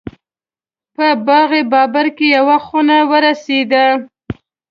په 0.95 1.07
باغ 1.27 1.51
بابر 1.71 2.07
کې 2.17 2.27
یوه 2.37 2.57
خونه 2.65 2.97
ورسېده. 3.11 3.85